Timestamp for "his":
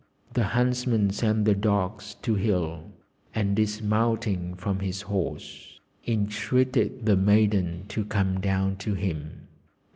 4.79-5.03